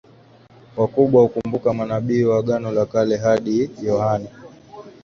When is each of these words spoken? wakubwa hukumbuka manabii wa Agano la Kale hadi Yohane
wakubwa 0.77 1.21
hukumbuka 1.21 1.73
manabii 1.73 2.23
wa 2.23 2.37
Agano 2.37 2.71
la 2.71 2.85
Kale 2.85 3.17
hadi 3.17 3.69
Yohane 3.81 4.29